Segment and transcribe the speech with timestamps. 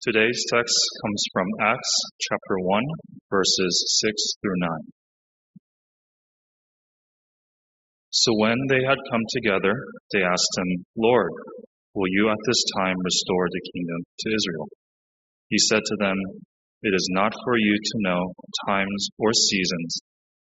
[0.00, 1.90] Today's text comes from Acts
[2.22, 2.84] chapter 1,
[3.34, 4.70] verses 6 through 9.
[8.10, 9.74] So when they had come together,
[10.14, 11.32] they asked him, Lord,
[11.94, 14.68] will you at this time restore the kingdom to Israel?
[15.48, 16.14] He said to them,
[16.84, 18.34] It is not for you to know
[18.68, 19.98] times or seasons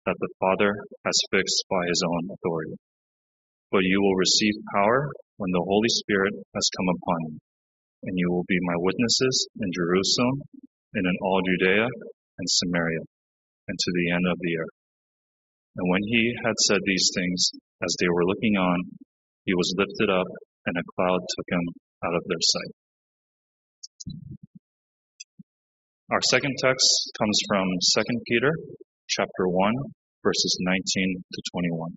[0.07, 0.73] that the Father
[1.05, 2.77] has fixed by his own authority.
[3.71, 7.39] But you will receive power when the Holy Spirit has come upon you,
[8.03, 10.43] and you will be my witnesses in Jerusalem
[10.95, 13.05] and in all Judea and Samaria
[13.69, 14.79] and to the end of the earth.
[15.77, 17.51] And when he had said these things,
[17.83, 18.83] as they were looking on,
[19.45, 20.27] he was lifted up,
[20.66, 21.65] and a cloud took him
[22.05, 22.74] out of their sight.
[26.10, 26.87] Our second text
[27.19, 28.52] comes from 2 Peter
[29.09, 29.74] chapter 1,
[30.23, 31.96] verses 19 to 21.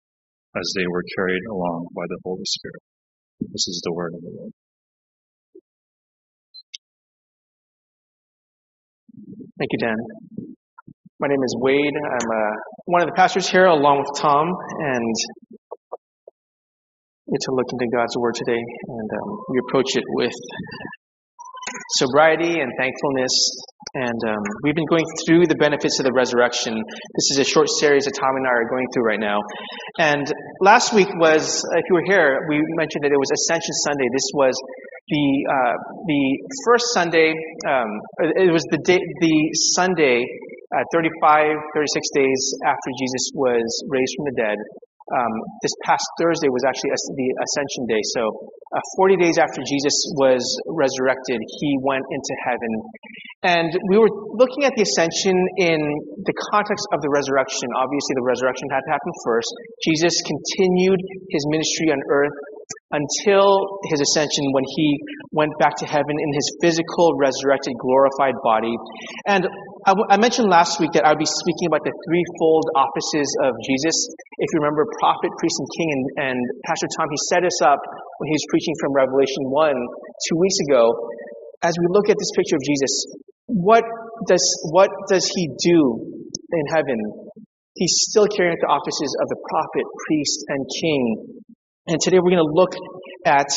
[0.55, 2.81] as they were carried along by the Holy Spirit.
[3.39, 4.51] This is the word of the Lord.
[9.57, 9.97] Thank you, Dan.
[11.19, 11.93] My name is Wade.
[11.93, 15.15] I'm uh, one of the pastors here along with Tom, and
[17.31, 18.57] get to look into God's Word today.
[18.87, 20.33] And um, we approach it with
[21.97, 23.33] sobriety and thankfulness.
[23.93, 26.75] And um, we've been going through the benefits of the resurrection.
[26.75, 29.39] This is a short series that Tom and I are going through right now.
[29.99, 34.07] And last week was, if you were here, we mentioned that it was Ascension Sunday.
[34.13, 34.55] This was
[35.11, 35.75] the uh,
[36.07, 36.23] the
[36.65, 37.35] first Sunday.
[37.67, 37.89] Um,
[38.39, 39.35] it was the day, the
[39.75, 40.23] Sunday,
[40.71, 44.57] uh, 35, 36 days after Jesus was raised from the dead.
[45.09, 48.01] Um, this past Thursday was actually the Ascension Day.
[48.15, 48.21] So,
[48.71, 50.39] uh, 40 days after Jesus was
[50.69, 52.71] resurrected, he went into heaven.
[53.43, 55.81] And we were looking at the ascension in
[56.23, 57.67] the context of the resurrection.
[57.75, 59.49] Obviously, the resurrection had to happen first.
[59.83, 61.01] Jesus continued
[61.33, 62.37] his ministry on earth
[62.91, 64.99] until his ascension when he
[65.31, 68.75] went back to heaven in his physical, resurrected, glorified body.
[69.25, 69.47] And
[69.81, 73.29] I, w- I mentioned last week that I would be speaking about the threefold offices
[73.41, 73.97] of Jesus.
[74.37, 76.37] If you remember, prophet, priest, and king, and, and
[76.69, 77.81] Pastor Tom, he set us up
[78.21, 79.73] when he was preaching from Revelation 1
[80.29, 80.85] two weeks ago.
[81.65, 82.93] As we look at this picture of Jesus,
[83.49, 83.81] what
[84.29, 85.81] does, what does he do
[86.29, 87.01] in heaven?
[87.73, 91.03] He's still carrying out the offices of the prophet, priest, and king.
[91.89, 92.77] And today we're going to look
[93.25, 93.49] at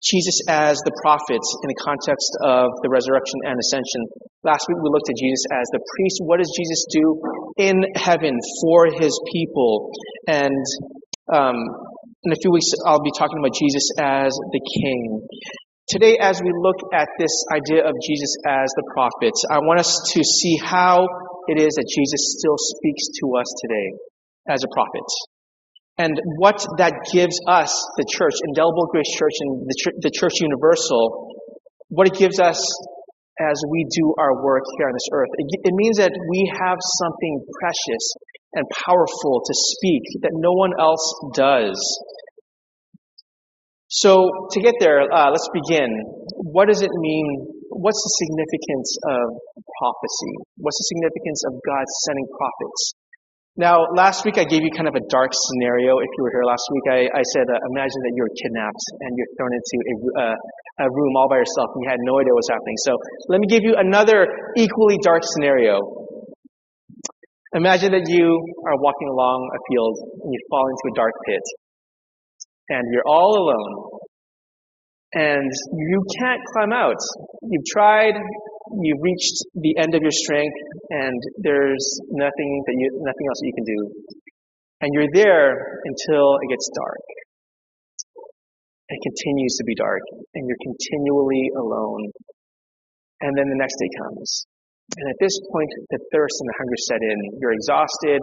[0.00, 4.08] Jesus as the prophet in the context of the resurrection and ascension.
[4.40, 6.16] Last week we looked at Jesus as the priest.
[6.24, 7.04] What does Jesus do
[7.60, 9.92] in heaven for his people?
[10.26, 10.64] And
[11.28, 11.60] um,
[12.24, 15.28] in a few weeks I'll be talking about Jesus as the king.
[15.88, 19.92] Today, as we look at this idea of Jesus as the prophet, I want us
[20.14, 21.04] to see how
[21.48, 23.88] it is that Jesus still speaks to us today
[24.48, 25.04] as a prophet
[26.02, 31.30] and what that gives us, the church, Indelible Grace Church and the, the Church Universal,
[31.94, 32.58] what it gives us
[33.38, 35.30] as we do our work here on this earth.
[35.38, 38.04] It, it means that we have something precious
[38.54, 41.06] and powerful to speak that no one else
[41.38, 41.78] does.
[43.86, 45.86] So, to get there, uh, let's begin.
[46.50, 47.46] What does it mean?
[47.70, 49.38] What's the significance of
[49.78, 50.34] prophecy?
[50.56, 52.94] What's the significance of God sending prophets?
[53.56, 56.00] Now, last week I gave you kind of a dark scenario.
[56.00, 59.10] If you were here last week, I, I said, uh, imagine that you're kidnapped and
[59.12, 60.36] you're thrown into a, uh,
[60.80, 62.78] a room all by yourself and you had no idea what was happening.
[62.80, 62.96] So
[63.28, 64.24] let me give you another
[64.56, 65.84] equally dark scenario.
[67.52, 71.44] Imagine that you are walking along a field and you fall into a dark pit
[72.72, 74.00] and you're all alone
[75.12, 76.96] and you can't climb out.
[77.44, 78.16] You've tried,
[78.80, 80.56] you've reached the end of your strength,
[80.90, 83.80] and there's nothing that you, nothing else that you can do.
[84.80, 87.04] And you're there until it gets dark.
[88.88, 90.02] It continues to be dark,
[90.34, 92.12] and you're continually alone.
[93.20, 94.46] And then the next day comes.
[94.98, 97.18] And at this point, the thirst and the hunger set in.
[97.40, 98.20] You're exhausted.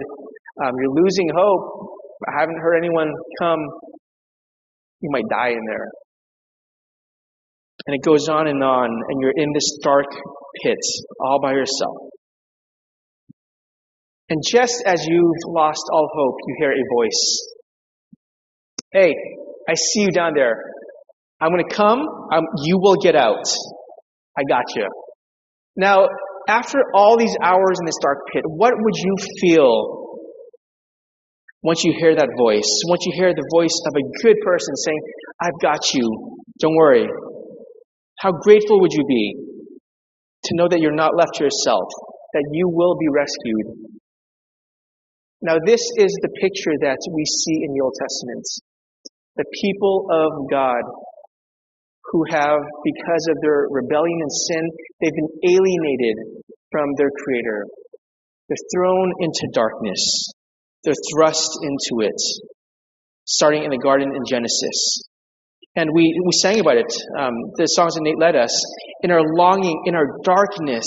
[0.62, 1.98] Um, you're losing hope.
[2.28, 3.10] I haven't heard anyone
[3.42, 3.62] come.
[5.02, 5.90] You might die in there.
[7.88, 10.08] And it goes on and on, and you're in this dark
[10.64, 10.78] pit
[11.20, 11.98] all by yourself.
[14.30, 17.48] And just as you've lost all hope, you hear a voice.
[18.92, 19.16] Hey,
[19.68, 20.56] I see you down there.
[21.42, 22.00] I'm going to come.
[22.32, 23.46] Um, you will get out.
[24.38, 24.88] I got you.
[25.76, 26.08] Now,
[26.48, 30.26] after all these hours in this dark pit, what would you feel
[31.64, 32.82] once you hear that voice?
[32.88, 35.00] Once you hear the voice of a good person saying,
[35.42, 36.38] I've got you.
[36.60, 37.08] Don't worry.
[38.20, 39.34] How grateful would you be
[40.44, 41.88] to know that you're not left to yourself,
[42.34, 43.96] that you will be rescued?
[45.42, 48.44] Now, this is the picture that we see in the Old Testament.
[49.38, 50.84] The people of God
[52.12, 54.70] who have, because of their rebellion and sin,
[55.00, 57.68] they've been alienated from their Creator.
[58.50, 60.34] They're thrown into darkness.
[60.84, 62.20] They're thrust into it,
[63.26, 65.09] starting in the garden in Genesis.
[65.76, 68.52] And we, we sang about it, um, the songs that Nate led us.
[69.04, 70.86] In our longing, in our darkness,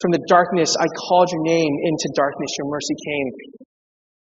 [0.00, 1.72] from the darkness, I called your name.
[1.84, 3.28] Into darkness, your mercy came.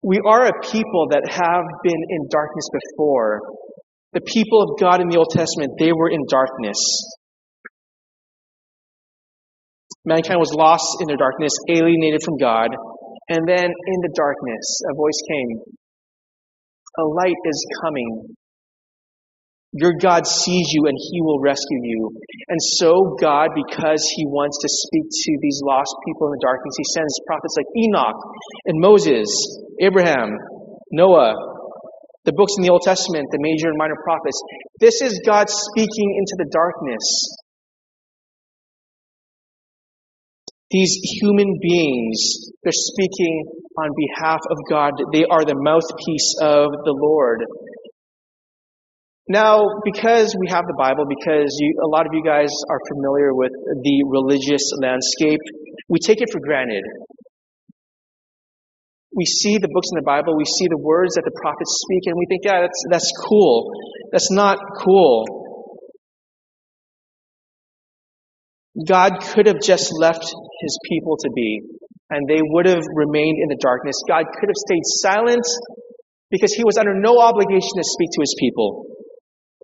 [0.01, 3.42] We are a people that have been in darkness before,
[4.13, 6.80] the people of God in the Old Testament, they were in darkness.
[10.06, 12.69] Mankind was lost in their darkness, alienated from God.
[13.30, 15.78] And then in the darkness, a voice came.
[17.00, 18.36] A light is coming.
[19.72, 22.12] Your God sees you and he will rescue you.
[22.50, 26.74] And so, God, because he wants to speak to these lost people in the darkness,
[26.75, 28.18] he sends prophets like Enoch
[28.66, 29.30] and Moses,
[29.80, 30.36] Abraham,
[30.92, 31.36] Noah,
[32.25, 34.42] the books in the Old Testament, the major and minor prophets.
[34.80, 37.06] This is God speaking into the darkness.
[40.71, 43.44] These human beings, they're speaking
[43.77, 44.94] on behalf of God.
[45.13, 47.44] They are the mouthpiece of the Lord.
[49.27, 53.33] Now, because we have the Bible, because you, a lot of you guys are familiar
[53.33, 55.42] with the religious landscape,
[55.88, 56.83] we take it for granted
[59.15, 62.06] we see the books in the Bible, we see the words that the prophets speak,
[62.06, 63.72] and we think, yeah, that's, that's cool.
[64.12, 65.25] That's not cool.
[68.87, 71.61] God could have just left his people to be,
[72.09, 73.95] and they would have remained in the darkness.
[74.07, 75.45] God could have stayed silent
[76.31, 78.85] because he was under no obligation to speak to his people.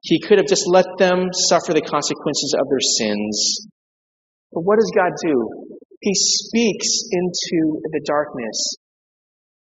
[0.02, 3.68] He could have just let them suffer the consequences of their sins.
[4.52, 5.78] But what does God do?
[6.02, 8.76] He speaks into the darkness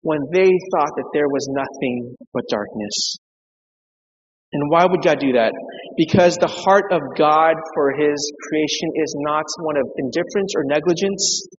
[0.01, 3.17] when they thought that there was nothing but darkness.
[4.53, 5.51] And why would God do that?
[5.97, 11.49] Because the heart of God for his creation is not one of indifference or negligence.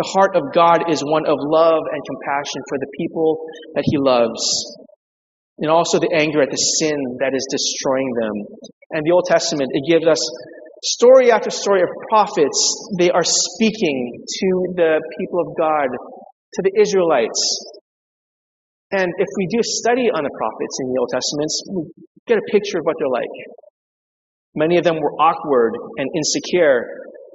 [0.00, 3.44] The heart of God is one of love and compassion for the people
[3.76, 4.40] that he loves.
[5.60, 8.36] And also the anger at the sin that is destroying them.
[8.96, 10.24] And the Old Testament, it gives us
[10.82, 12.56] story after story of prophets.
[12.98, 14.48] They are speaking to
[14.80, 17.68] the people of God, to the Israelites,
[18.90, 21.50] and if we do a study on the prophets in the Old Testament,
[22.26, 23.36] get a picture of what they're like.
[24.54, 26.84] Many of them were awkward and insecure.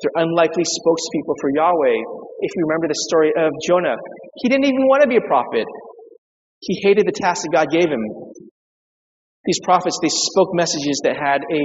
[0.01, 1.97] They're unlikely spokespeople for Yahweh.
[2.41, 3.95] If you remember the story of Jonah,
[4.41, 5.65] he didn't even want to be a prophet.
[6.59, 8.03] He hated the task that God gave him.
[9.45, 11.61] These prophets, they spoke messages that had a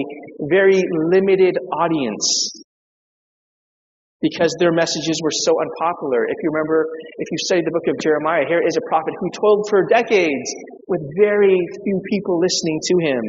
[0.48, 2.62] very limited audience
[4.20, 6.24] because their messages were so unpopular.
[6.24, 6.86] If you remember,
[7.18, 10.48] if you studied the book of Jeremiah, here is a prophet who toiled for decades
[10.88, 13.22] with very few people listening to him.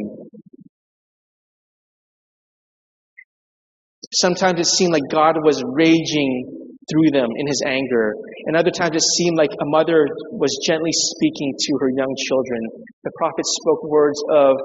[4.12, 8.12] Sometimes it seemed like God was raging through them in his anger.
[8.46, 12.60] And other times it seemed like a mother was gently speaking to her young children.
[13.04, 14.56] The prophet spoke words of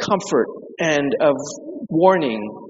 [0.00, 0.48] comfort
[0.80, 1.36] and of
[1.88, 2.67] warning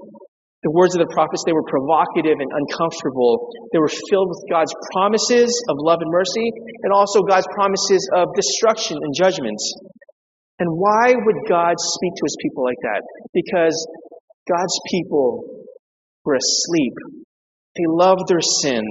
[0.63, 3.47] the words of the prophets, they were provocative and uncomfortable.
[3.71, 6.51] They were filled with God's promises of love and mercy
[6.83, 9.63] and also God's promises of destruction and judgments.
[10.59, 13.01] And why would God speak to his people like that?
[13.31, 13.75] Because
[14.51, 15.63] God's people
[16.25, 16.93] were asleep.
[17.79, 18.83] They loved their sin.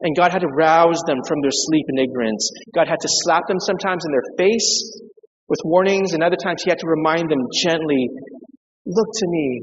[0.00, 2.50] And God had to rouse them from their sleep and ignorance.
[2.74, 5.00] God had to slap them sometimes in their face
[5.48, 8.08] with warnings, and other times He had to remind them gently,
[8.86, 9.62] Look to me,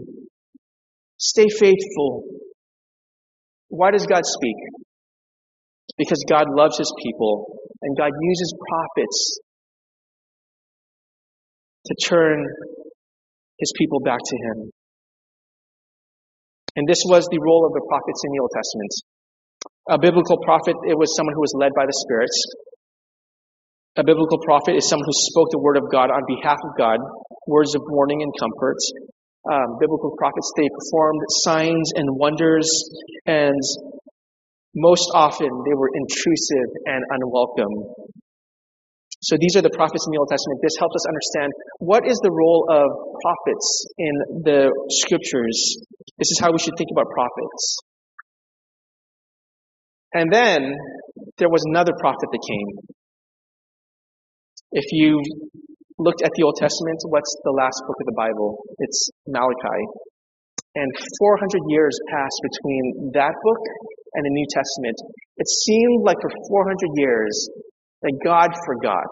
[1.21, 2.23] Stay faithful.
[3.69, 4.57] Why does God speak?
[5.97, 9.37] Because God loves his people and God uses prophets
[11.85, 12.47] to turn
[13.59, 14.71] his people back to him.
[16.75, 18.91] And this was the role of the prophets in the Old Testament.
[19.89, 22.33] A biblical prophet, it was someone who was led by the Spirit.
[23.97, 26.97] A biblical prophet is someone who spoke the word of God on behalf of God,
[27.45, 28.81] words of warning and comfort
[29.49, 32.69] um, biblical prophets, they performed signs and wonders,
[33.25, 33.59] and
[34.75, 38.07] most often they were intrusive and unwelcome.
[39.23, 40.59] So these are the prophets in the Old Testament.
[40.63, 42.89] This helps us understand what is the role of
[43.21, 45.77] prophets in the scriptures.
[46.17, 47.77] This is how we should think about prophets.
[50.13, 50.73] And then
[51.37, 52.95] there was another prophet that came.
[54.71, 55.21] If you
[56.01, 58.65] looked at the Old Testament, what's the last book of the Bible?
[58.81, 59.81] It's Malachi.
[60.73, 63.61] And 400 years passed between that book
[64.17, 64.97] and the New Testament.
[65.37, 67.49] It seemed like for 400 years
[68.01, 69.11] that God forgot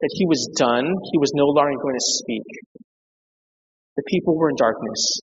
[0.00, 0.86] that he was done.
[0.86, 2.46] He was no longer going to speak.
[3.96, 5.20] The people were in darkness.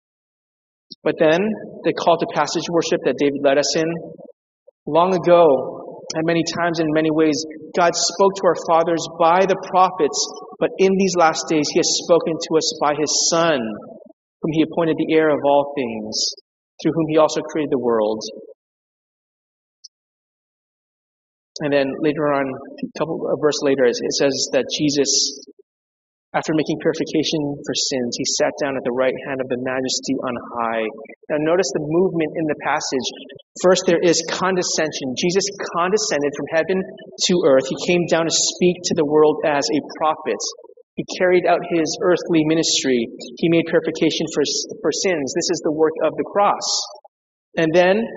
[1.03, 1.41] But then
[1.85, 3.89] the call to passage worship that David led us in,
[4.87, 5.82] long ago,
[6.15, 7.45] and many times in many ways,
[7.77, 10.19] God spoke to our fathers by the prophets,
[10.61, 13.61] but in these last days, He has spoken to us by His Son,
[14.43, 16.35] whom He appointed the heir of all things,
[16.83, 18.21] through whom He also created the world.
[21.61, 25.47] And then later on, a couple of verse later, it says that Jesus,
[26.33, 30.17] after making purification for sins, he sat down at the right hand of the majesty
[30.17, 30.89] on high.
[31.29, 33.09] Now notice the movement in the passage.
[33.61, 35.13] First, there is condescension.
[35.13, 35.45] Jesus
[35.77, 37.69] condescended from heaven to earth.
[37.69, 40.41] He came down to speak to the world as a prophet.
[40.97, 43.09] He carried out his earthly ministry.
[43.37, 44.45] He made purification for,
[44.81, 45.37] for sins.
[45.37, 46.65] This is the work of the cross.
[47.61, 48.09] And then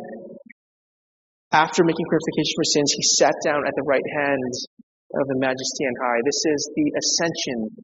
[1.52, 4.52] after making purification for sins, he sat down at the right hand
[5.20, 6.20] of the majesty on high.
[6.24, 7.76] This is the ascension.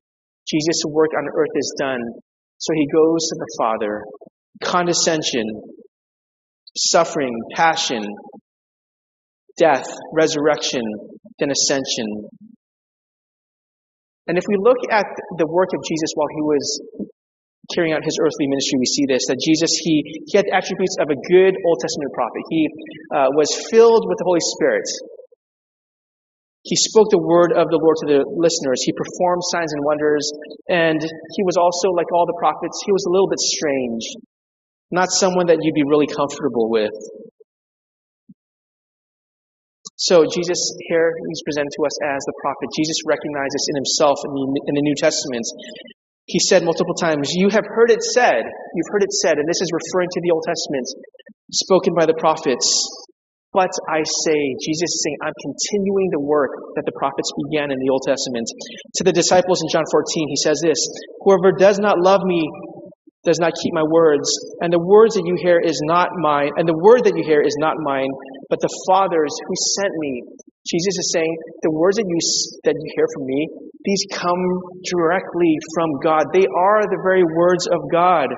[0.51, 2.01] Jesus' work on earth is done.
[2.57, 4.03] So he goes to the Father.
[4.63, 5.47] Condescension,
[6.75, 8.05] suffering, passion,
[9.57, 10.83] death, resurrection,
[11.39, 12.29] then ascension.
[14.27, 15.05] And if we look at
[15.37, 16.81] the work of Jesus while he was
[17.73, 20.97] carrying out his earthly ministry, we see this that Jesus he he had the attributes
[20.99, 22.43] of a good Old Testament prophet.
[22.49, 22.69] He
[23.15, 24.85] uh, was filled with the Holy Spirit.
[26.63, 28.85] He spoke the word of the Lord to the listeners.
[28.85, 30.29] He performed signs and wonders,
[30.69, 32.77] and he was also like all the prophets.
[32.85, 34.05] He was a little bit strange,
[34.93, 36.93] not someone that you'd be really comfortable with.
[39.97, 40.57] So Jesus
[40.89, 42.73] here he's presented to us as the prophet.
[42.73, 45.45] Jesus recognizes in himself in the, in the New Testament
[46.31, 49.61] he said multiple times, You have heard it said, you've heard it said, and this
[49.61, 50.87] is referring to the Old Testament,
[51.51, 52.65] spoken by the prophets.
[53.51, 57.77] But I say, Jesus is saying, I'm continuing the work that the prophets began in
[57.83, 58.47] the Old Testament.
[58.95, 60.79] To the disciples in John 14, he says this
[61.27, 62.47] Whoever does not love me
[63.27, 64.25] does not keep my words,
[64.61, 67.41] and the words that you hear is not mine, and the word that you hear
[67.41, 68.09] is not mine,
[68.49, 70.23] but the Father's who sent me.
[70.65, 71.29] Jesus is saying,
[71.61, 72.19] the words that you,
[72.65, 73.49] that you hear from me,
[73.83, 74.41] these come
[74.85, 76.29] directly from God.
[76.33, 78.29] They are the very words of God.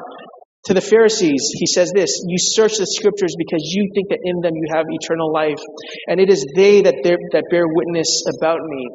[0.65, 4.39] To the Pharisees, he says this You search the scriptures because you think that in
[4.39, 5.59] them you have eternal life,
[6.07, 8.87] and it is they that, that bear witness about me.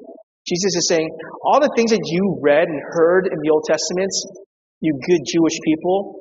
[0.48, 1.08] Jesus is saying,
[1.44, 4.08] All the things that you read and heard in the Old Testament,
[4.80, 6.16] you good Jewish people,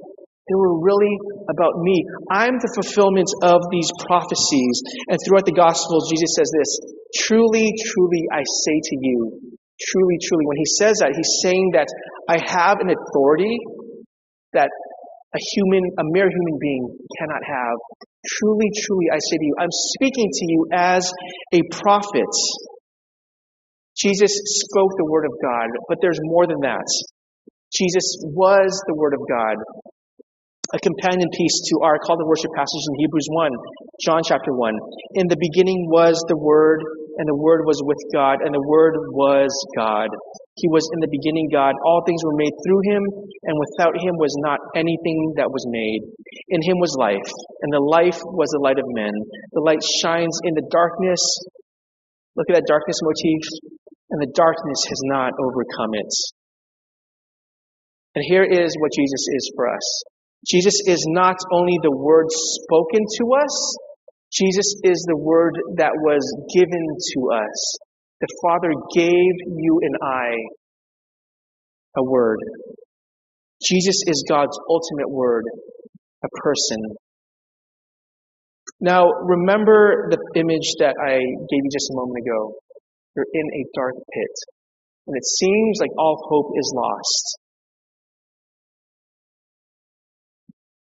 [0.51, 1.15] they were really
[1.47, 2.03] about me.
[2.31, 4.83] I'm the fulfillment of these prophecies.
[5.07, 6.71] And throughout the Gospels, Jesus says this
[7.23, 10.43] Truly, truly, I say to you, truly, truly.
[10.43, 11.87] When he says that, he's saying that
[12.27, 13.59] I have an authority
[14.53, 14.71] that
[15.35, 16.87] a human, a mere human being
[17.19, 17.77] cannot have.
[18.25, 21.11] Truly, truly, I say to you, I'm speaking to you as
[21.53, 22.33] a prophet.
[23.97, 24.31] Jesus
[24.67, 26.85] spoke the word of God, but there's more than that.
[27.73, 29.57] Jesus was the word of God
[30.73, 33.51] a companion piece to our call to worship passage in Hebrews 1,
[34.03, 34.75] John chapter 1.
[35.15, 36.83] In the beginning was the Word,
[37.17, 40.09] and the Word was with God, and the Word was God.
[40.57, 41.77] He was in the beginning God.
[41.85, 43.03] All things were made through him,
[43.45, 46.01] and without him was not anything that was made.
[46.49, 47.29] In him was life,
[47.61, 49.13] and the life was the light of men.
[49.53, 51.21] The light shines in the darkness.
[52.33, 53.41] Look at that darkness motif.
[54.09, 56.13] And the darkness has not overcome it.
[58.15, 59.87] And here is what Jesus is for us.
[60.47, 63.77] Jesus is not only the word spoken to us,
[64.31, 66.23] Jesus is the word that was
[66.55, 67.77] given to us.
[68.19, 70.33] The Father gave you and I
[71.97, 72.39] a word.
[73.63, 75.45] Jesus is God's ultimate word,
[76.23, 76.77] a person.
[78.79, 82.53] Now, remember the image that I gave you just a moment ago.
[83.15, 84.35] You're in a dark pit,
[85.07, 87.37] and it seems like all hope is lost.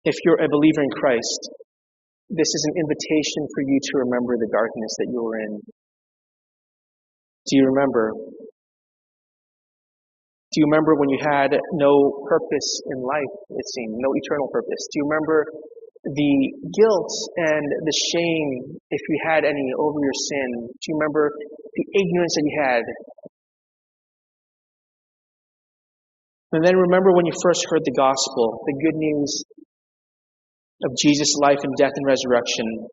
[0.05, 1.51] If you're a believer in Christ,
[2.31, 5.61] this is an invitation for you to remember the darkness that you were in.
[7.47, 8.13] Do you remember?
[10.53, 14.87] Do you remember when you had no purpose in life, it seemed, no eternal purpose?
[14.93, 15.45] Do you remember
[16.05, 16.35] the
[16.79, 20.69] guilt and the shame, if you had any, over your sin?
[20.69, 21.33] Do you remember
[21.75, 22.83] the ignorance that you had?
[26.53, 29.45] And then remember when you first heard the gospel, the good news
[30.85, 32.87] of Jesus' life and death and resurrection.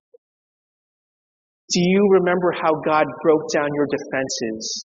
[1.72, 4.84] Do you remember how God broke down your defenses?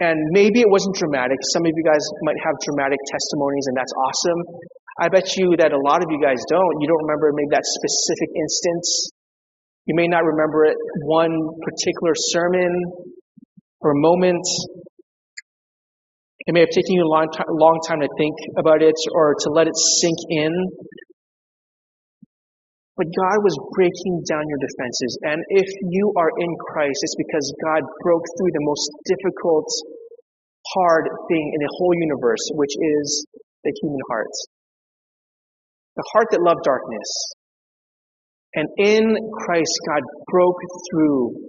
[0.00, 1.38] And maybe it wasn't dramatic.
[1.54, 4.40] Some of you guys might have dramatic testimonies, and that's awesome.
[4.98, 6.74] I bet you that a lot of you guys don't.
[6.80, 9.10] You don't remember maybe that specific instance.
[9.86, 10.76] You may not remember it,
[11.06, 12.70] one particular sermon
[13.80, 14.42] or moment.
[16.46, 19.66] It may have taken you a long, time, to think about it or to let
[19.68, 20.50] it sink in.
[22.96, 25.12] But God was breaking down your defenses.
[25.24, 29.68] And if you are in Christ, it's because God broke through the most difficult,
[30.76, 33.26] hard thing in the whole universe, which is
[33.64, 34.32] the human heart
[35.96, 37.10] the heart that loved darkness.
[38.54, 41.48] And in Christ, God broke through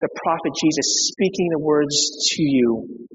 [0.00, 3.06] the prophet Jesus speaking the words to you.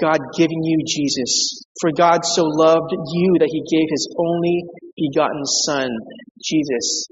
[0.00, 1.62] God giving you Jesus.
[1.80, 4.64] For God so loved you that he gave his only
[4.96, 5.88] begotten Son,
[6.42, 7.08] Jesus.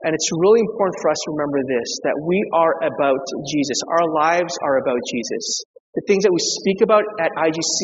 [0.00, 3.84] And it's really important for us to remember this that we are about Jesus.
[3.84, 5.44] Our lives are about Jesus.
[5.92, 7.80] The things that we speak about at IGC,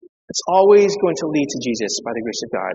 [0.00, 2.74] it's always going to lead to Jesus by the grace of God.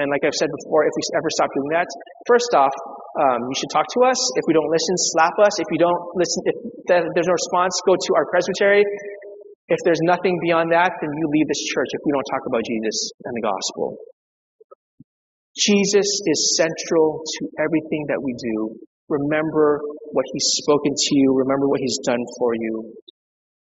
[0.00, 1.88] And like I've said before, if we ever stop doing that,
[2.24, 2.72] first off,
[3.20, 4.18] um, you should talk to us.
[4.40, 5.60] If we don't listen, slap us.
[5.60, 6.56] If you don't listen, if
[6.88, 8.82] there's no response, go to our presbytery.
[9.68, 12.64] If there's nothing beyond that, then you leave this church if we don't talk about
[12.64, 13.96] Jesus and the gospel.
[15.56, 18.74] Jesus is central to everything that we do.
[19.08, 19.80] Remember
[20.12, 21.34] what he's spoken to you.
[21.38, 22.94] Remember what he's done for you.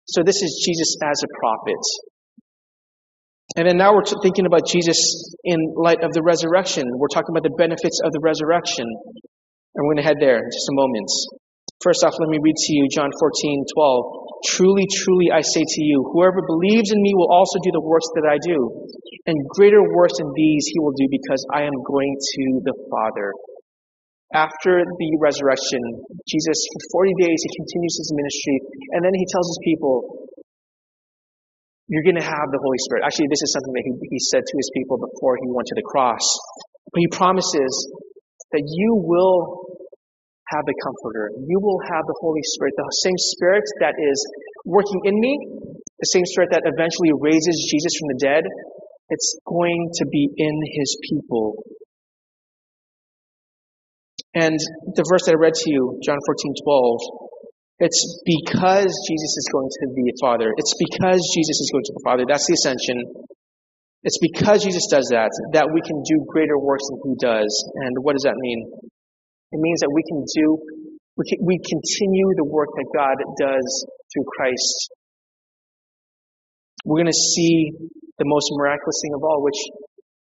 [0.06, 1.82] So this is Jesus as a prophet.
[3.56, 4.98] And then now we're thinking about Jesus
[5.44, 6.84] in light of the resurrection.
[6.96, 8.84] We're talking about the benefits of the resurrection.
[8.84, 11.08] And we're going to head there in just a moment.
[11.82, 14.27] First off, let me read to you John 14, 12.
[14.46, 18.06] Truly, truly, I say to you, whoever believes in me will also do the works
[18.14, 18.86] that I do.
[19.26, 23.34] And greater works than these he will do because I am going to the Father.
[24.30, 25.80] After the resurrection,
[26.28, 28.56] Jesus, for 40 days, he continues his ministry.
[28.94, 30.28] And then he tells his people,
[31.88, 33.02] you're going to have the Holy Spirit.
[33.08, 35.76] Actually, this is something that he, he said to his people before he went to
[35.80, 36.22] the cross.
[36.92, 37.72] But he promises
[38.52, 39.77] that you will
[40.48, 41.30] have the Comforter.
[41.36, 44.18] You will have the Holy Spirit, the same Spirit that is
[44.64, 45.36] working in me,
[46.00, 48.44] the same Spirit that eventually raises Jesus from the dead.
[49.10, 51.56] It's going to be in his people.
[54.34, 54.58] And
[54.94, 57.28] the verse that I read to you, John 14, 12,
[57.80, 60.52] it's because Jesus is going to the Father.
[60.56, 62.24] It's because Jesus is going to the Father.
[62.28, 63.06] That's the ascension.
[64.02, 67.50] It's because Jesus does that that we can do greater works than he does.
[67.86, 68.70] And what does that mean?
[69.52, 70.46] It means that we can do,
[71.16, 73.66] we, can, we continue the work that God does
[74.12, 74.92] through Christ.
[76.84, 77.72] We're going to see
[78.18, 79.60] the most miraculous thing of all, which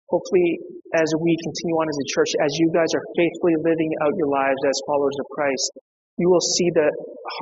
[0.06, 0.58] hopefully
[0.94, 4.30] as we continue on as a church, as you guys are faithfully living out your
[4.30, 5.70] lives as followers of Christ,
[6.18, 6.88] you will see the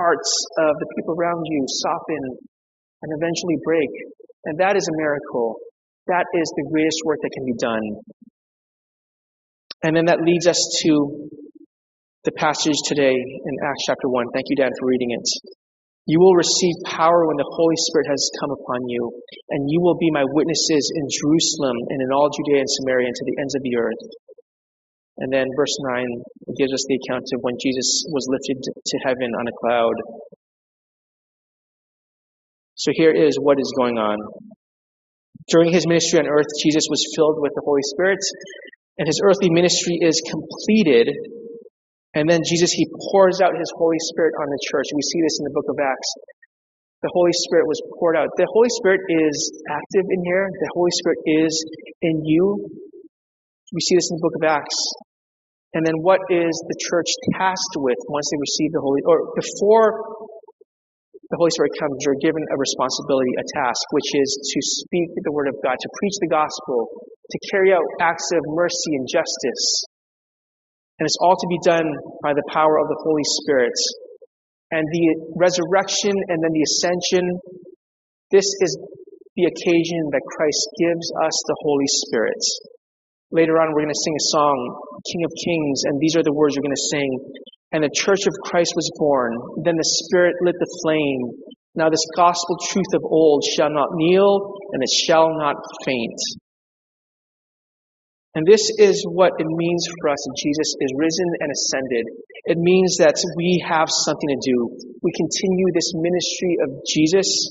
[0.01, 2.23] hearts of the people around you soften
[3.05, 3.92] and eventually break.
[4.44, 5.61] And that is a miracle.
[6.09, 7.85] That is the greatest work that can be done.
[9.85, 11.29] And then that leads us to
[12.24, 14.32] the passage today in Acts chapter 1.
[14.32, 15.28] Thank you, Dan, for reading it.
[16.08, 19.12] You will receive power when the Holy Spirit has come upon you,
[19.52, 23.16] and you will be my witnesses in Jerusalem and in all Judea and Samaria and
[23.16, 24.02] to the ends of the earth.
[25.20, 29.28] And then verse 9 gives us the account of when Jesus was lifted to heaven
[29.37, 29.96] on a cloud.
[32.74, 34.16] So here is what is going on.
[35.48, 38.20] During his ministry on earth, Jesus was filled with the Holy Spirit,
[38.96, 41.12] and his earthly ministry is completed.
[42.14, 44.87] And then Jesus, he pours out his Holy Spirit on the church.
[44.94, 46.11] We see this in the book of Acts.
[47.03, 48.31] The Holy Spirit was poured out.
[48.38, 49.35] The Holy Spirit is
[49.68, 50.48] active in here.
[50.48, 51.53] The Holy Spirit is
[52.00, 52.70] in you.
[53.74, 54.79] We see this in the book of Acts.
[55.74, 59.90] And then what is the church tasked with once they receive the Holy, or before
[61.35, 65.35] the Holy Spirit comes, you're given a responsibility, a task, which is to speak the
[65.35, 66.94] word of God, to preach the gospel,
[67.27, 69.64] to carry out acts of mercy and justice.
[70.98, 71.88] And it's all to be done
[72.22, 73.74] by the power of the Holy Spirit.
[74.70, 77.24] And the resurrection and then the ascension,
[78.30, 78.78] this is
[79.35, 82.42] the occasion that Christ gives us the Holy Spirit.
[83.35, 84.57] Later on, we're going to sing a song,
[85.11, 87.11] King of Kings, and these are the words we're going to sing.
[87.74, 89.35] And the church of Christ was born.
[89.66, 91.50] Then the Spirit lit the flame.
[91.74, 96.20] Now this gospel truth of old shall not kneel, and it shall not faint.
[98.35, 102.05] And this is what it means for us that Jesus is risen and ascended.
[102.47, 104.59] It means that we have something to do.
[105.03, 107.51] We continue this ministry of Jesus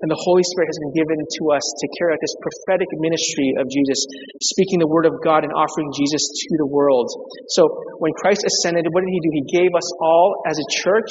[0.00, 3.58] And the Holy Spirit has been given to us to carry out this prophetic ministry
[3.58, 4.06] of Jesus,
[4.44, 7.10] speaking the word of God and offering Jesus to the world.
[7.50, 7.66] So
[7.98, 9.32] when Christ ascended, what did he do?
[9.34, 11.10] He gave us all, as a church,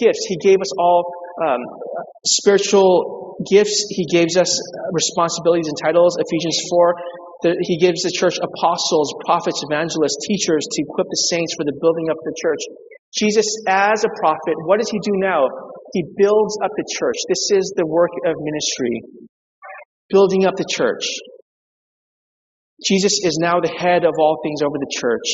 [0.00, 0.24] gifts.
[0.24, 1.12] He gave us all
[1.44, 1.60] um,
[2.24, 3.92] spiritual gifts.
[3.92, 4.56] He gives us
[4.96, 6.16] responsibilities and titles.
[6.16, 6.96] Ephesians 4.
[7.42, 12.06] He gives the church apostles, prophets, evangelists, teachers to equip the saints for the building
[12.10, 12.62] up of the church.
[13.12, 15.48] Jesus, as a prophet, what does he do now?
[15.92, 17.18] He builds up the church.
[17.28, 19.02] This is the work of ministry.
[20.08, 21.04] Building up the church.
[22.86, 25.28] Jesus is now the head of all things over the church.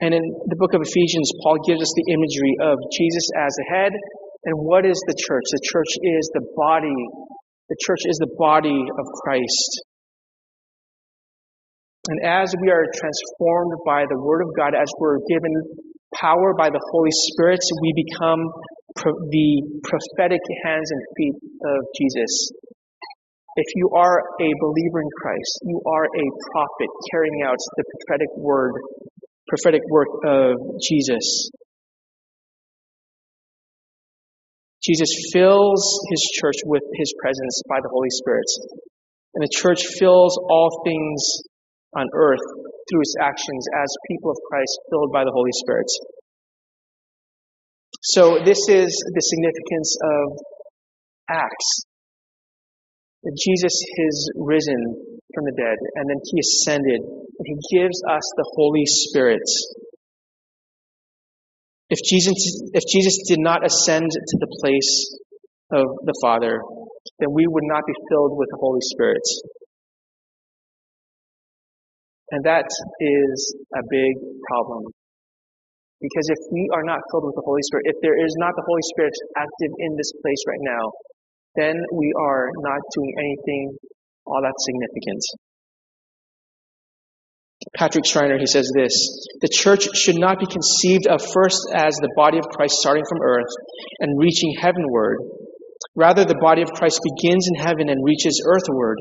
[0.00, 3.66] And in the book of Ephesians, Paul gives us the imagery of Jesus as the
[3.70, 3.92] head.
[4.44, 5.44] And what is the church?
[5.50, 6.98] The church is the body.
[7.68, 9.70] The church is the body of Christ.
[12.08, 15.52] And as we are transformed by the Word of God, as we're given
[16.16, 18.48] power by the Holy Spirit, we become
[18.96, 22.48] pro- the prophetic hands and feet of Jesus.
[23.56, 28.28] If you are a believer in Christ, you are a prophet carrying out the prophetic
[28.38, 28.72] word,
[29.48, 31.50] prophetic work of Jesus.
[34.82, 38.48] Jesus fills his church with his presence by the Holy Spirit.
[39.34, 41.42] And the church fills all things
[41.96, 42.44] on earth
[42.90, 45.86] through its actions as people of Christ filled by the Holy Spirit.
[48.02, 50.38] So this is the significance of
[51.28, 51.84] Acts.
[53.24, 54.78] That Jesus is risen
[55.34, 59.42] from the dead, and then he ascended, and he gives us the Holy Spirit.
[61.90, 65.18] If Jesus, if Jesus did not ascend to the place
[65.72, 66.60] of the Father,
[67.18, 69.22] then we would not be filled with the Holy Spirit.
[72.30, 72.68] And that
[73.00, 74.14] is a big
[74.48, 74.84] problem
[76.00, 78.62] because if we are not filled with the Holy Spirit, if there is not the
[78.62, 80.84] Holy Spirit active in this place right now,
[81.56, 83.74] then we are not doing anything
[84.26, 85.22] all that significant.
[87.74, 88.94] Patrick Schreiner, he says this
[89.40, 93.18] The church should not be conceived of first as the body of Christ starting from
[93.22, 93.50] earth
[93.98, 95.18] and reaching heavenward.
[95.96, 98.98] Rather, the body of Christ begins in heaven and reaches earthward.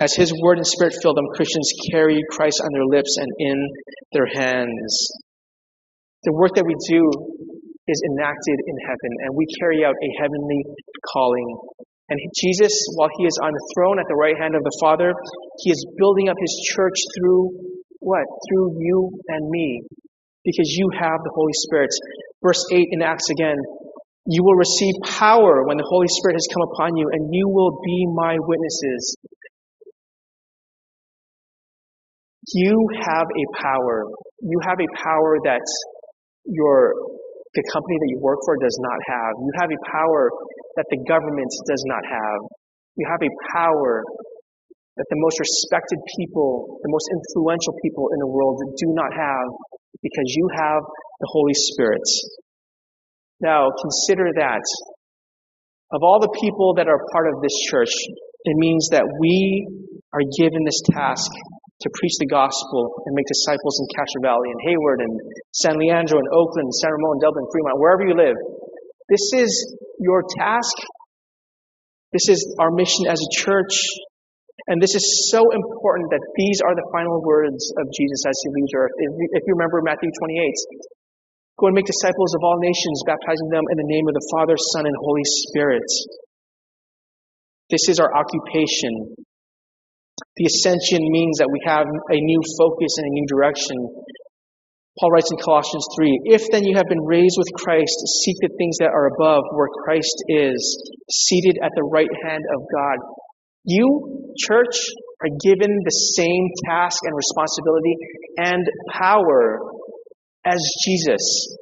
[0.00, 3.58] As his word and spirit fill them, Christians carry Christ on their lips and in
[4.12, 5.08] their hands.
[6.24, 7.02] The work that we do
[7.86, 10.64] is enacted in heaven, and we carry out a heavenly
[11.12, 11.46] calling.
[12.08, 15.12] And Jesus, while he is on the throne at the right hand of the Father,
[15.62, 17.52] he is building up his church through
[18.00, 18.24] what?
[18.48, 19.80] Through you and me.
[20.44, 21.90] Because you have the Holy Spirit.
[22.44, 23.56] Verse 8 in Acts again.
[24.26, 27.80] You will receive power when the Holy Spirit has come upon you, and you will
[27.84, 29.16] be my witnesses.
[32.52, 34.04] You have a power.
[34.42, 35.64] You have a power that
[36.44, 36.92] your
[37.54, 39.32] the company that you work for does not have.
[39.38, 40.28] You have a power
[40.76, 42.40] that the government does not have.
[42.98, 44.02] You have a power
[44.96, 49.48] that the most respected people, the most influential people in the world do not have
[50.02, 50.82] because you have
[51.20, 52.02] the Holy Spirit.
[53.40, 54.62] Now, consider that.
[55.92, 57.94] Of all the people that are part of this church,
[58.44, 59.68] it means that we
[60.12, 61.30] are given this task
[61.82, 65.12] to preach the gospel and make disciples in Castro Valley and Hayward and
[65.50, 68.38] San Leandro and Oakland, and San Ramon, Dublin, Fremont, wherever you live.
[69.10, 69.50] This is
[69.98, 70.76] your task.
[72.14, 73.74] This is our mission as a church.
[74.70, 78.48] And this is so important that these are the final words of Jesus as he
[78.54, 78.94] leaves earth.
[79.36, 83.76] If you remember Matthew 28, go and make disciples of all nations, baptizing them in
[83.76, 85.84] the name of the Father, Son, and Holy Spirit.
[87.68, 89.20] This is our occupation.
[90.36, 93.76] The ascension means that we have a new focus and a new direction.
[94.98, 98.50] Paul writes in Colossians 3 If then you have been raised with Christ, seek the
[98.58, 100.58] things that are above, where Christ is,
[101.10, 102.98] seated at the right hand of God.
[103.64, 104.76] You, church,
[105.22, 107.96] are given the same task and responsibility
[108.38, 109.58] and power
[110.44, 111.56] as Jesus.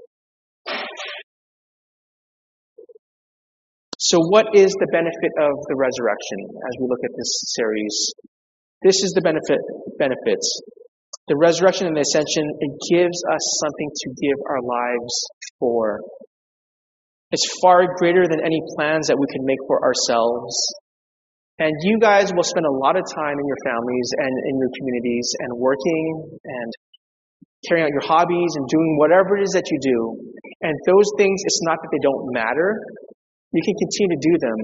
[3.99, 8.13] So, what is the benefit of the resurrection as we look at this series?
[8.83, 9.63] This is the benefit,
[9.99, 10.61] benefits.
[11.31, 15.15] The resurrection and the ascension, it gives us something to give our lives
[15.63, 16.03] for.
[17.31, 20.53] It's far greater than any plans that we can make for ourselves.
[21.63, 24.73] And you guys will spend a lot of time in your families and in your
[24.75, 26.71] communities and working and
[27.69, 29.99] carrying out your hobbies and doing whatever it is that you do.
[30.67, 32.83] And those things, it's not that they don't matter.
[33.55, 34.59] You can continue to do them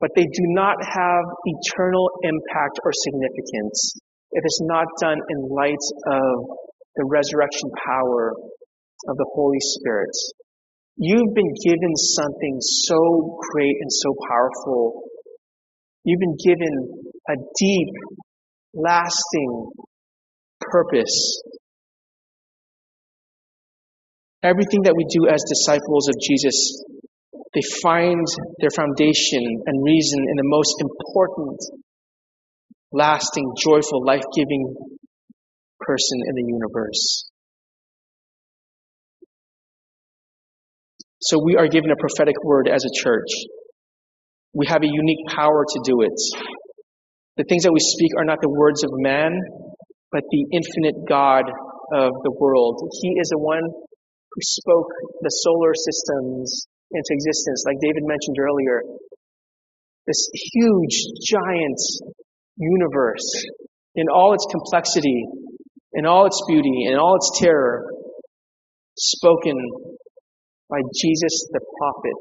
[0.00, 3.94] but they do not have eternal impact or significance
[4.32, 6.56] if it's not done in light of
[6.96, 8.32] the resurrection power
[9.08, 10.10] of the Holy Spirit.
[10.96, 15.02] You've been given something so great and so powerful.
[16.04, 17.88] You've been given a deep,
[18.74, 19.70] lasting
[20.60, 21.42] purpose.
[24.42, 26.84] Everything that we do as disciples of Jesus,
[27.54, 28.24] they find
[28.58, 31.58] their foundation and reason in the most important,
[32.92, 34.74] lasting, joyful, life giving
[35.80, 37.30] person in the universe.
[41.20, 43.28] So we are given a prophetic word as a church.
[44.54, 46.18] We have a unique power to do it.
[47.36, 49.32] The things that we speak are not the words of man,
[50.12, 51.44] but the infinite God
[51.94, 52.80] of the world.
[53.02, 54.88] He is the one who spoke
[55.20, 58.82] the solar systems into existence, like David mentioned earlier.
[60.06, 61.78] This huge, giant
[62.56, 63.46] universe
[63.94, 65.24] in all its complexity,
[65.94, 67.86] in all its beauty, in all its terror,
[68.96, 69.56] spoken
[70.68, 72.20] by Jesus the prophet.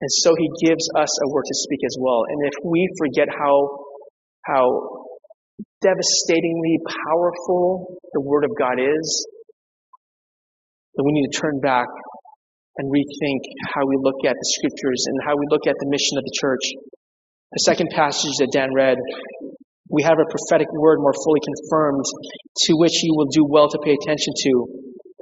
[0.00, 2.24] And so he gives us a word to speak as well.
[2.28, 3.78] And if we forget how,
[4.44, 5.06] how
[5.80, 9.26] devastatingly powerful the word of God is,
[10.94, 11.86] then we need to turn back
[12.78, 13.40] and rethink
[13.74, 16.36] how we look at the scriptures and how we look at the mission of the
[16.36, 16.64] church.
[17.52, 18.98] The second passage that Dan read,
[19.88, 22.04] we have a prophetic word more fully confirmed
[22.68, 24.52] to which you will do well to pay attention to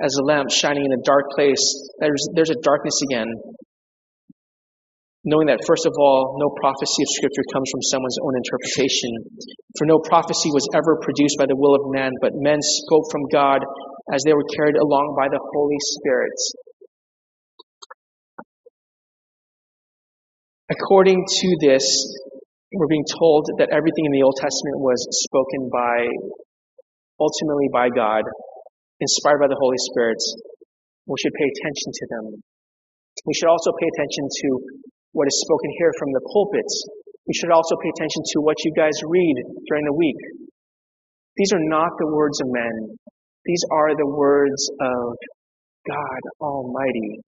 [0.02, 1.62] as a lamp shining in a dark place,
[2.00, 3.30] there's, there's a darkness again.
[5.24, 9.08] Knowing that, first of all, no prophecy of Scripture comes from someone's own interpretation.
[9.78, 13.24] For no prophecy was ever produced by the will of man, but men spoke from
[13.32, 13.64] God
[14.12, 16.36] as they were carried along by the Holy Spirit.
[20.70, 21.84] According to this,
[22.72, 24.96] we're being told that everything in the Old Testament was
[25.28, 26.08] spoken by,
[27.20, 28.24] ultimately by God,
[28.96, 30.16] inspired by the Holy Spirit,
[31.04, 32.24] we should pay attention to them.
[33.28, 34.48] We should also pay attention to
[35.12, 36.74] what is spoken here from the pulpits.
[37.28, 39.36] We should also pay attention to what you guys read
[39.68, 40.16] during the week.
[41.36, 42.96] These are not the words of men.
[43.44, 45.12] These are the words of
[45.84, 47.20] God Almighty.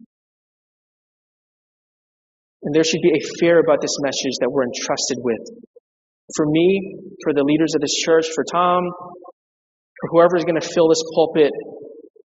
[2.67, 5.39] And there should be a fear about this message that we're entrusted with.
[6.35, 10.67] For me, for the leaders of this church, for Tom, for whoever is going to
[10.67, 11.55] fill this pulpit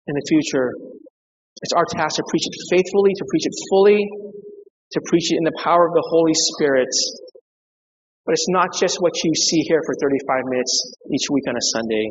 [0.09, 0.73] in the future,
[1.61, 4.01] it's our task to preach it faithfully, to preach it fully,
[4.97, 6.89] to preach it in the power of the Holy Spirit.
[8.25, 10.73] But it's not just what you see here for 35 minutes
[11.13, 12.09] each week on a Sunday.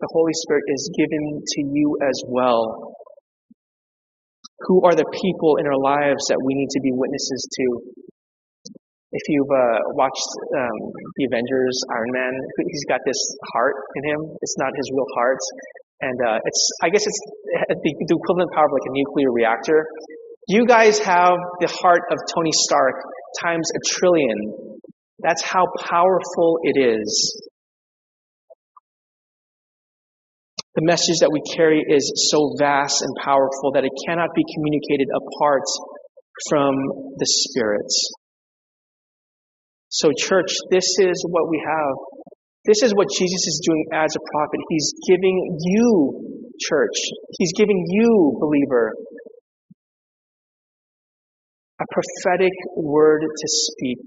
[0.00, 2.96] The Holy Spirit is given to you as well.
[4.68, 7.66] Who are the people in our lives that we need to be witnesses to?
[9.12, 10.78] if you've uh, watched um,
[11.16, 12.32] the Avengers, Iron Man,
[12.66, 13.20] he's got this
[13.52, 14.20] heart in him.
[14.40, 15.42] It's not his real heart,
[16.00, 17.20] and uh, it's I guess it's
[17.68, 19.84] the, the equivalent power of like a nuclear reactor.
[20.48, 22.96] You guys have the heart of Tony Stark
[23.40, 24.80] times a trillion.
[25.20, 27.51] That's how powerful it is.
[30.74, 35.08] The message that we carry is so vast and powerful that it cannot be communicated
[35.12, 35.68] apart
[36.48, 36.72] from
[37.20, 37.92] the Spirit.
[39.92, 41.94] So, church, this is what we have.
[42.64, 44.60] This is what Jesus is doing as a prophet.
[44.70, 46.96] He's giving you, church,
[47.38, 48.94] He's giving you, believer,
[51.80, 53.98] a prophetic word to speak.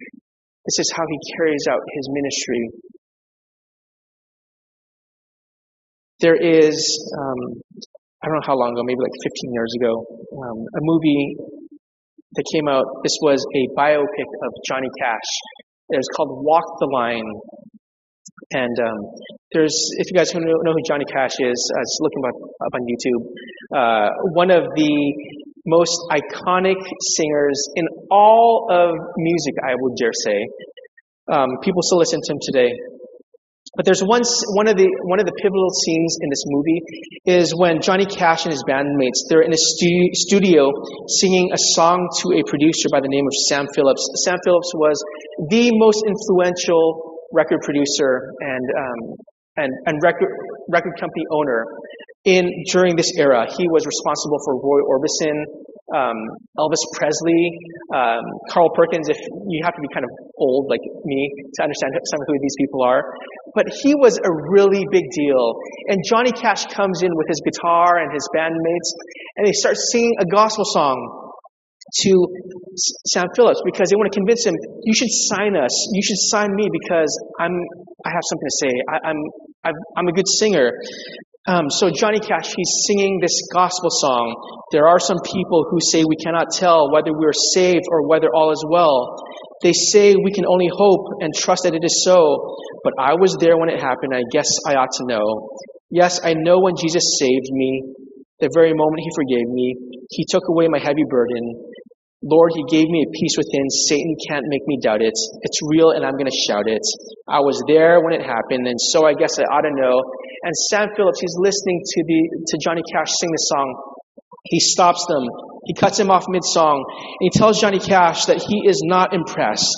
[0.66, 2.70] This is how He carries out His ministry.
[6.22, 6.80] There is,
[7.18, 7.62] um,
[8.24, 11.36] I don't know how long ago, maybe like 15 years ago, um, a movie
[12.36, 12.86] that came out.
[13.04, 15.32] This was a biopic of Johnny Cash.
[15.90, 17.32] It was called Walk the Line.
[18.52, 19.00] And um,
[19.52, 22.74] there's, if you guys know, know who Johnny Cash is, I was looking up, up
[22.74, 23.22] on YouTube.
[23.76, 25.14] Uh, one of the
[25.66, 26.78] most iconic
[27.18, 30.48] singers in all of music, I would dare say.
[31.28, 32.72] Um, people still listen to him today.
[33.76, 34.24] But there's one,
[34.56, 36.80] one of the, one of the pivotal scenes in this movie
[37.26, 40.72] is when Johnny Cash and his bandmates, they're in a stu- studio
[41.20, 44.04] singing a song to a producer by the name of Sam Phillips.
[44.24, 44.96] Sam Phillips was
[45.52, 49.00] the most influential record producer and, um,
[49.58, 50.32] and, and record,
[50.72, 51.66] record company owner
[52.24, 53.46] in, during this era.
[53.52, 55.44] He was responsible for Roy Orbison,
[55.94, 56.18] um,
[56.58, 57.52] Elvis Presley,
[57.94, 59.18] um, Carl Perkins, if
[59.50, 62.56] you have to be kind of old like me to understand some of who these
[62.58, 63.04] people are.
[63.54, 65.56] But he was a really big deal.
[65.88, 68.90] And Johnny Cash comes in with his guitar and his bandmates,
[69.38, 71.26] and they start singing a gospel song
[72.02, 72.28] to
[73.06, 75.72] Sam Phillips because they want to convince him, you should sign us.
[75.94, 77.54] You should sign me because I'm,
[78.04, 78.72] I have something to say.
[78.90, 80.72] I, I'm, I'm a good singer.
[81.48, 84.34] Um, so Johnny Cash, he's singing this gospel song.
[84.72, 88.34] There are some people who say we cannot tell whether we are saved or whether
[88.34, 89.14] all is well.
[89.62, 92.58] They say we can only hope and trust that it is so.
[92.84, 94.14] But I was there when it happened.
[94.16, 95.50] I guess I ought to know.
[95.92, 97.94] Yes, I know when Jesus saved me,
[98.40, 99.76] the very moment he forgave me,
[100.10, 101.62] he took away my heavy burden.
[102.26, 103.70] Lord, He gave me a peace within.
[103.70, 105.14] Satan can't make me doubt it.
[105.46, 106.82] It's real and I'm going to shout it.
[107.30, 110.02] I was there when it happened, and so I guess I ought to know.
[110.42, 113.70] And Sam Phillips, he's listening to the to Johnny Cash sing the song.
[114.50, 115.26] He stops them.
[115.66, 119.78] He cuts him off mid-song, and he tells Johnny Cash that he is not impressed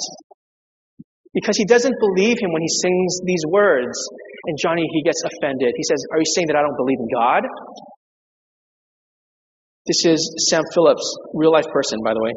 [1.33, 3.95] because he doesn't believe him when he sings these words.
[4.47, 5.71] And Johnny, he gets offended.
[5.75, 7.43] He says, "Are you saying that I don't believe in God?"
[9.87, 12.33] This is Sam Phillips, real life person, by the way.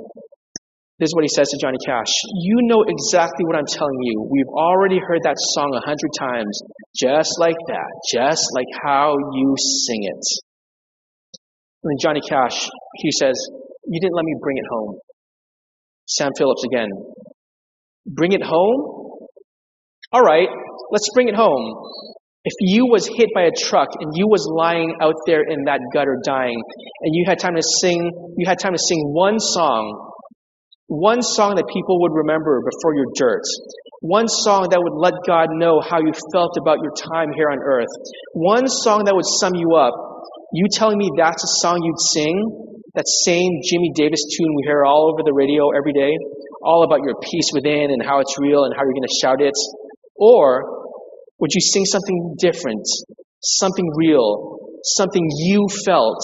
[1.01, 2.13] This is what he says to Johnny Cash.
[2.45, 4.23] You know exactly what I'm telling you.
[4.31, 6.61] We've already heard that song a hundred times,
[6.95, 10.23] just like that, just like how you sing it.
[11.83, 12.69] And then Johnny Cash,
[13.03, 13.35] he says,
[13.89, 14.99] You didn't let me bring it home.
[16.07, 16.91] Sam Phillips again.
[18.07, 19.27] Bring it home?
[20.13, 20.49] All right,
[20.93, 21.75] let's bring it home.
[22.43, 25.81] If you was hit by a truck and you was lying out there in that
[25.93, 28.01] gutter dying, and you had time to sing,
[28.39, 29.93] you had time to sing one song,
[30.89, 33.45] one song that people would remember before your dirt,
[34.01, 37.61] one song that would let God know how you felt about your time here on
[37.61, 37.93] earth,
[38.33, 39.93] one song that would sum you up.
[40.57, 42.41] You telling me that's a song you'd sing?
[42.97, 46.17] That same Jimmie Davis tune we hear all over the radio every day,
[46.65, 49.43] all about your peace within and how it's real and how you're going to shout
[49.45, 49.55] it?
[50.17, 50.80] Or
[51.41, 52.87] would you sing something different,
[53.43, 56.23] something real, something you felt?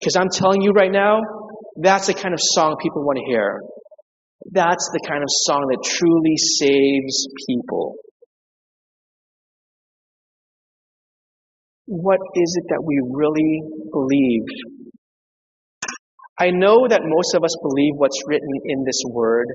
[0.00, 1.20] Because I'm telling you right now,
[1.76, 3.60] that's the kind of song people want to hear.
[4.50, 7.96] That's the kind of song that truly saves people.
[11.86, 14.44] What is it that we really believe?
[16.38, 19.48] I know that most of us believe what's written in this word,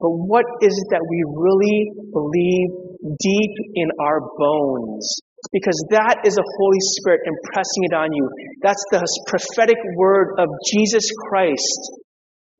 [0.00, 5.08] but what is it that we really believe deep in our bones.
[5.52, 8.28] Because that is the Holy Spirit impressing it on you.
[8.60, 11.96] That's the prophetic word of Jesus Christ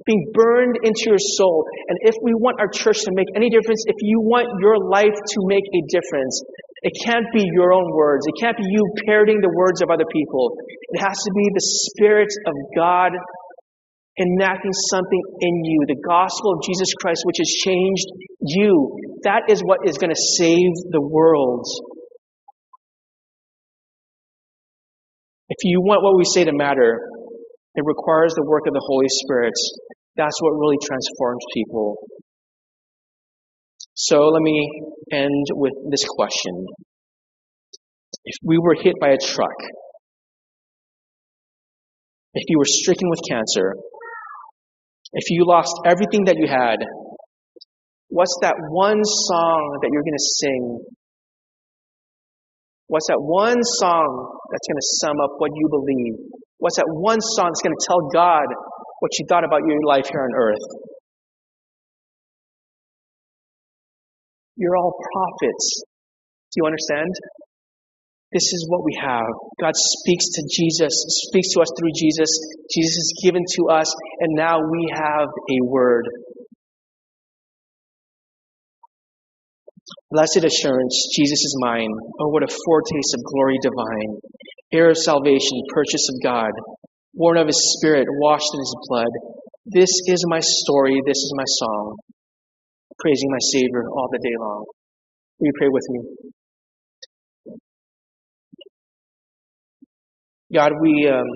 [0.09, 1.69] being burned into your soul.
[1.93, 5.13] And if we want our church to make any difference, if you want your life
[5.13, 6.41] to make a difference,
[6.81, 8.25] it can't be your own words.
[8.25, 10.57] It can't be you parroting the words of other people.
[10.97, 13.13] It has to be the Spirit of God
[14.19, 18.07] enacting something in you, the gospel of Jesus Christ, which has changed
[18.41, 18.97] you.
[19.25, 21.67] That is what is going to save the world.
[25.49, 27.01] If you want what we say to matter,
[27.75, 29.55] it requires the work of the Holy Spirit.
[30.17, 31.97] That's what really transforms people.
[33.95, 36.67] So let me end with this question.
[38.25, 39.57] If we were hit by a truck,
[42.35, 43.75] if you were stricken with cancer,
[45.13, 46.79] if you lost everything that you had,
[48.09, 50.81] what's that one song that you're going to sing?
[52.87, 54.07] What's that one song
[54.51, 56.15] that's going to sum up what you believe?
[56.59, 58.47] What's that one song that's going to tell God
[59.01, 60.67] what you thought about your life here on earth?
[64.57, 65.83] You're all prophets.
[66.53, 67.15] Do you understand?
[68.33, 69.27] This is what we have.
[69.61, 70.95] God speaks to Jesus,
[71.27, 72.31] speaks to us through Jesus.
[72.71, 76.07] Jesus is given to us, and now we have a word.
[80.13, 81.91] Blessed assurance, Jesus is mine.
[82.21, 84.19] Oh, what a foretaste of glory divine.
[84.73, 86.53] Heir of salvation, purchase of God,
[87.15, 89.11] born of his spirit, washed in his blood.
[89.67, 91.97] This is my story, this is my song,
[93.01, 94.65] praising my Savior all the day long.
[95.41, 96.31] Will you pray with me?
[100.53, 101.27] God, we um,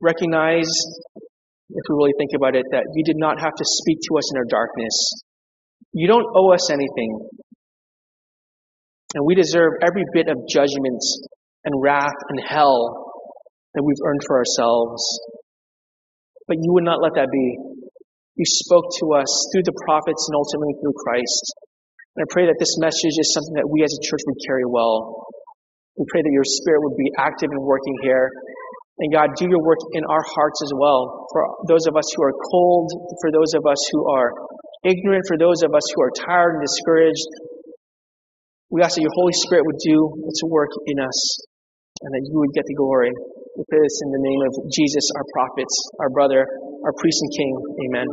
[0.00, 4.18] recognize, if we really think about it, that you did not have to speak to
[4.18, 5.22] us in our darkness.
[5.92, 7.30] You don't owe us anything.
[9.14, 11.02] And we deserve every bit of judgment
[11.64, 13.12] and wrath and hell
[13.74, 15.02] that we've earned for ourselves.
[16.48, 17.56] But you would not let that be.
[18.34, 21.54] You spoke to us through the prophets and ultimately through Christ.
[22.16, 24.66] And I pray that this message is something that we as a church would carry
[24.66, 25.26] well.
[26.00, 28.32] We pray that your spirit would be active and working here.
[29.04, 31.28] And God, do your work in our hearts as well.
[31.28, 32.88] For those of us who are cold,
[33.20, 34.32] for those of us who are
[34.88, 37.28] ignorant, for those of us who are tired and discouraged,
[38.72, 41.20] we ask that your Holy Spirit would do its work in us
[42.00, 43.12] and that you would get the glory.
[43.56, 46.48] We pray this in the name of Jesus, our prophets, our brother,
[46.84, 47.52] our priest and king.
[47.92, 48.08] Amen.